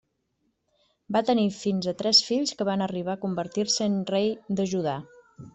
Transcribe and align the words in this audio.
Va 1.17 1.21
tenir 1.27 1.43
fins 1.57 1.89
a 1.91 1.93
tres 2.01 2.23
fills 2.29 2.55
que 2.61 2.69
van 2.71 2.87
arribar 2.89 3.17
a 3.19 3.23
convertir-se 3.27 3.89
en 3.93 4.03
rei 4.17 4.33
de 4.61 4.71
Judà. 4.77 5.01